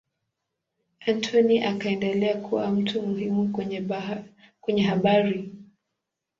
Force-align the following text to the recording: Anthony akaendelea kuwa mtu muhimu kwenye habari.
Anthony 1.01 1.63
akaendelea 1.63 2.37
kuwa 2.37 2.71
mtu 2.71 3.01
muhimu 3.01 3.49
kwenye 4.63 4.81
habari. 4.83 5.51